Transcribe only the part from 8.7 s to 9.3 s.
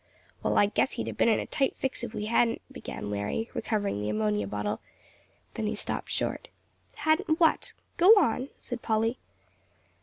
Polly.